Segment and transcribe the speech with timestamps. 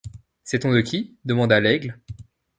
[0.43, 1.19] Sait-on de qui?
[1.25, 1.99] demanda Laigle.